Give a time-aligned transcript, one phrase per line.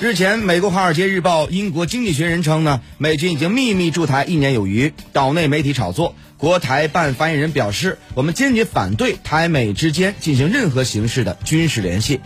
[0.00, 6.14] 日前美国华尔街日报英国经济学人称呢美军已经秘密驻台一年有余岛内媒体炒作。
[6.36, 12.20] 国台办发言人表示我们坚决反对台美之间进行任何形式的军事联系。